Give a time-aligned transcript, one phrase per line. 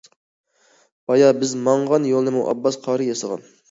[1.13, 3.51] بايا بىز ماڭغان يولنىمۇ ئابباس قارى ياسىغان.